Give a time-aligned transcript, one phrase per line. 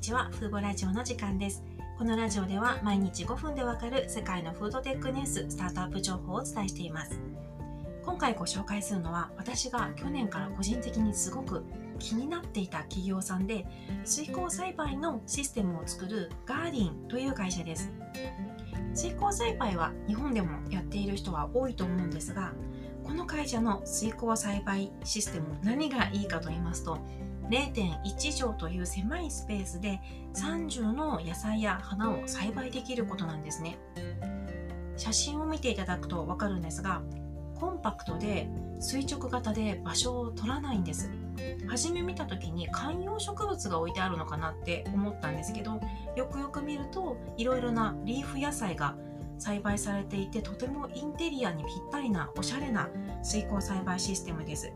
[0.00, 1.62] にちは、フーボラジオの時間です。
[1.98, 7.20] このラジオでは毎日5分でわかる世界のフードテックニュース、スタートアップ情報をお伝えしています。
[8.02, 11.64] 今回ご紹介するのは、私が去年から個人的にすごく
[11.98, 13.66] 気になっていた企業さんで、
[14.06, 17.92] 水耕栽培のシステムを作るガーディンという会社です。
[18.94, 22.54] 水耕栽培は日本でもやっている人は多いと思うんですが、
[23.04, 26.98] この会社の水耕栽培システム何がいいかと言いますと
[27.50, 30.00] 0.1畳という狭いスペースで
[30.34, 33.76] 30の野菜や花を栽培できることなんですね。
[34.96, 37.02] 写真を見ていただくと分かるんですが
[37.58, 41.10] コンパクトで垂直型で場所を取らないんです。
[41.68, 45.80] 初め見た時に観葉植物が置いてあるのかなって思ったんですけど
[46.16, 48.94] よくよく見るといろいろなリーフ野菜が
[49.38, 52.88] 栽培されていてとてもインテリアにぴったりなおしゃれな
[53.22, 54.72] 水耕栽培システムです。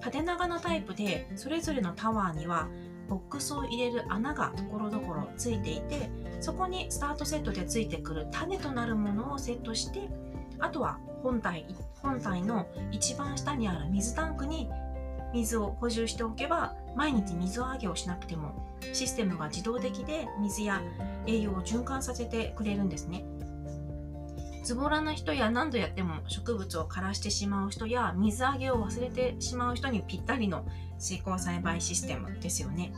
[0.00, 2.68] 縦長のタイプでそれぞれのタワーには
[3.08, 6.08] ボックスを入れる穴がところどころついていて
[6.40, 10.08] そこにスタートセットでついてくる種となるものをセットして
[10.58, 11.66] あとは本体
[12.02, 14.70] 本体の一番下にある水タンクに
[15.34, 18.54] 水を補充しておけば毎日水をあげをしなくても
[18.92, 20.80] システムが自動的で水や
[21.26, 23.24] 栄養を循環させてくれるんですね。
[24.62, 30.64] ズボラな人や何度やっても植物を枯らしてしまう人や水あげを忘れてしまう人にぴったりの
[30.98, 32.92] 水耕栽培システムですよね。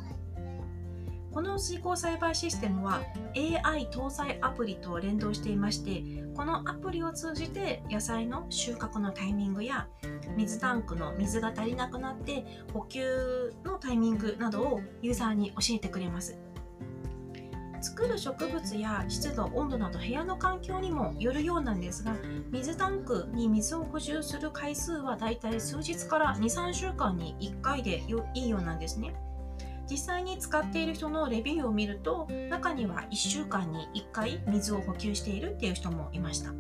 [1.32, 3.00] この水耕栽培システムは
[3.34, 6.02] AI 搭載アプリと連動していまして
[6.36, 9.88] このアプリを通じて野菜の収穫のタイミングや
[10.36, 16.38] 水タンクの水が足りなくなって補給のタイミングなどをユーザーに教えてくれます。
[17.82, 22.14] 作る植物や湿度温度など部屋の環境にもよるようなんですが
[22.50, 29.14] 水タンクに水を補充する回数はだいたい数日から23週間に1回でいいようなんですね。
[29.90, 36.52] 実際に使っている人のレビューを見ると中には1週間に1回水を補給しているっていう人もいました。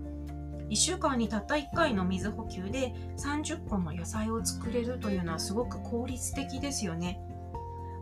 [0.68, 7.20] 1週間にたった1回の水補給で30個の野菜を作れるというのはすごく効率的ですよね。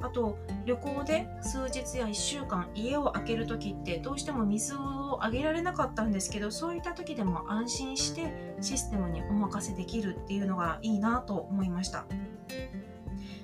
[0.03, 12.07] あと旅行で数日や1週間家を空ける時ってどうしても水をあげられなかったんですけどそういった時でも安心してシステムにお任せできるっていうのがいいなと思いました。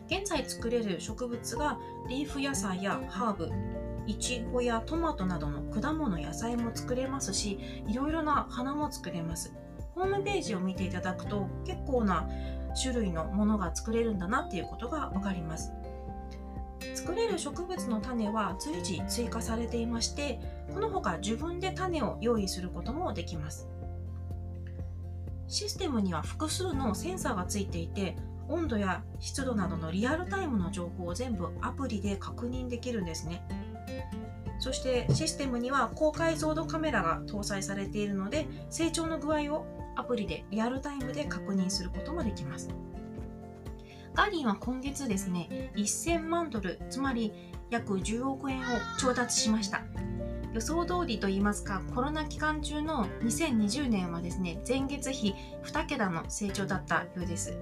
[0.09, 1.79] 現在作れる植物が
[2.09, 3.51] リーフ野菜やハーブ
[4.07, 7.59] いちごやトマトなどの果物野菜も作れますし
[7.89, 9.53] いろいろな花も作れます。
[9.97, 12.29] ホームページを見ていただくと結構な
[12.81, 15.73] 種類のものが作れるんだなっていうことが分かります。
[16.95, 20.41] 作れる植物の種は随時追加されていまして
[20.73, 23.69] このほか自分で種を用意することもできます。
[25.49, 28.17] システムには複数のセンサーがついていて
[28.49, 33.47] 温度や湿度などのリアルタイムの情報を全部アプリで確認できるんですね。
[34.59, 39.67] そしてシステムには高解像度カメラが搭載されているので成長の具合を
[39.97, 42.71] アプリでリアルタイムで確認することもできます。
[44.17, 47.35] ガーディンは今月ですね、1000万ドル、つまり
[47.69, 48.63] 約10億円を
[48.99, 49.83] 調達しました。
[50.55, 55.35] 予想通りといいますか、コロナ期間中の2020年はですね、前月比
[55.65, 57.59] 2桁の成長だったようです。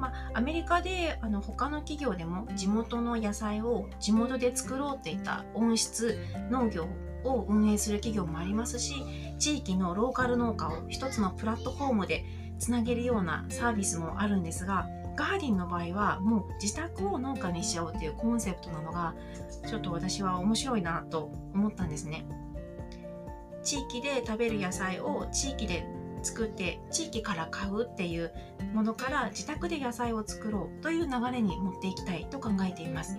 [0.00, 6.18] まあ、アメリカであの他の企業でも地元の野菜を地元で作ろうっていった温室
[6.50, 6.88] 農業
[7.24, 8.92] を運営する企業もありますし
[9.38, 12.26] 地域のローカル農家を一つのプラットフォームで
[12.58, 19.14] つなげるようなサービスもあるんですがガーディンの場合はもう自宅を農家にしちゃおうっていうコンセプトなのが
[19.66, 22.26] ちょっと私は面白いなと思ったんですね。
[23.62, 25.84] 地域で食べる野菜を地域で
[26.22, 28.32] 作って地域から買うっていう
[28.74, 33.18] ものから自宅で野菜を作ろうという流れに持っていきたいと考えています。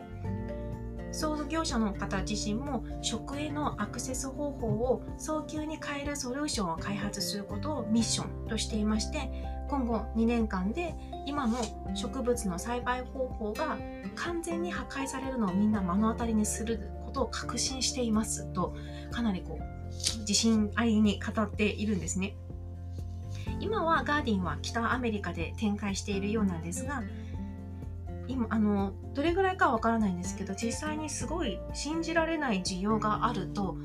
[1.11, 9.31] 創業者の方自身も食へのアクセス方法を早急に変えるソリューションを開発することをミッションとしていまして
[9.69, 10.95] 今後2年間で
[11.25, 11.57] 今の
[11.95, 13.77] 植物の栽培方法が
[14.15, 18.75] 完全に破壊されるのをみんな目の当たりにすることを確信していますと
[19.11, 22.35] かなりこう自信ありに語っているんですね。
[23.59, 27.03] 今はガーディンは北アメリカで展開しているようなんですが
[28.27, 33.77] 今あのどれぐらいかはわからないんですけど実際にすごい信じられない需要があると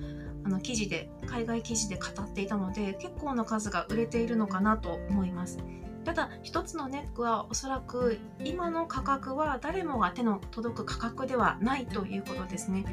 [0.52, 5.58] の記事で海外記事で語っていたので結構な数が売れているのかなと思います。
[6.04, 12.84] ただ一つのネックはおそらく今の価格は誰もが手の届く価格ではないということですね。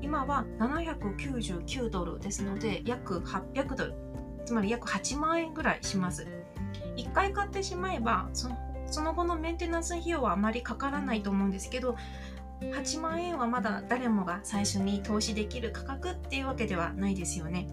[0.00, 3.94] 今は799ドルですので約800ドル。
[4.46, 6.26] つまり約8万円ぐらいします。
[6.96, 8.56] 1回買ってしまえばその
[8.90, 11.96] その後のメンテナンス費用はあまりかからないと思うんですけど
[12.60, 17.68] 8万円はまだ誰もが最初に投資できる価格っていうわけではないですよね。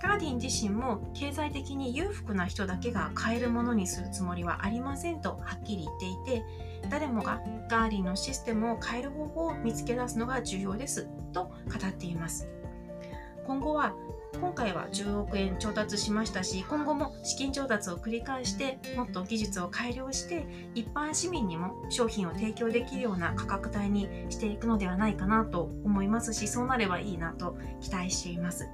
[0.00, 6.44] ガーディン自身も経済的に裕福な人だけが買えるものにするつもりはありませんとはっきり言っていて
[6.88, 11.52] 誰もがガーディンのシステムを変える方法を見つけ出すのが重要ですと語
[11.88, 12.48] っています
[13.44, 13.94] 今後は
[14.40, 28.68] 今回は10億円調達しましたし今後も資金調達を繰り返してもっと技術を改良して一般市民にも商品を提供できるような価格帯にしていくのではないかなと思いますしそうなればいいなと期待しています。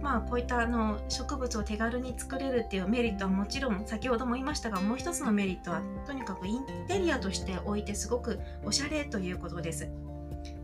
[0.00, 9.88] まあ、こういったあの植物を手軽に作れるっていうメリットはもちろん先ほども言いましたがもう一つのメリットはとにかくインテリアとして置いてすごくおしゃれということです。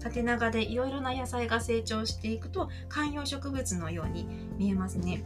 [0.01, 4.27] 縦長でいろいろな野菜が成長していくと観葉植物のように
[4.57, 5.23] 見えますね。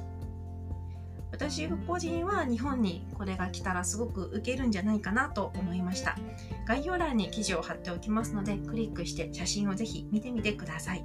[1.30, 6.16] 私個人は日本にこれが来たらすごく受けるんじゃないかなと思いました。
[6.64, 11.04] 概要欄に記事を貼っておきますのでクリックして写真をぜひ見てみてください。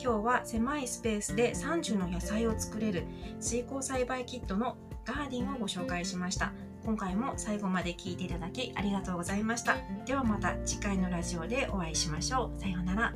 [0.00, 3.02] 今日は狭いスペースで30の野菜を作れる
[3.40, 6.52] 水耕栽培キットのガーディンをご紹介しました。
[6.88, 9.76] 今回も最後まで聞いていただきありがとうございました。
[10.06, 12.58] ではまた次回のラジオでお会いしましょう。
[12.58, 13.12] さようなら。